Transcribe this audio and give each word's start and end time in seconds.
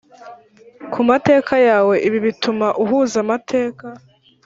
ku 0.91 0.99
mateka 1.09 1.53
yawe 1.67 1.95
Ibi 2.07 2.19
bituma 2.27 2.67
uhuza 2.83 3.15
amateka 3.23 3.85